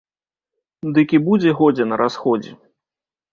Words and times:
Дык 0.95 1.07
і 1.17 1.19
будзе 1.27 1.53
годзе 1.59 1.83
на 1.91 1.95
расходзе! 2.03 2.51